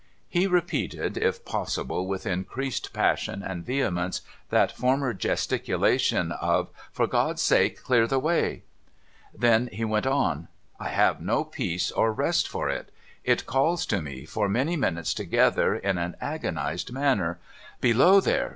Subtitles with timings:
[0.37, 7.05] 'He repeated, if possible with increased passion and vehemence, that former gesticulation of, * For
[7.05, 8.63] God's sake, clear the way!'
[9.45, 10.47] Then he went on,'
[10.79, 12.91] I have no peace or rest for it.
[13.23, 17.37] It calls to mc, for many minutes together, in an agonised manner,"
[17.79, 18.49] Below there